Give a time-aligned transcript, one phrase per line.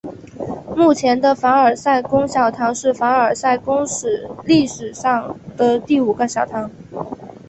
[0.75, 3.85] 目前的凡尔赛宫小堂是凡尔赛宫
[4.45, 6.71] 历史上的第五个小堂。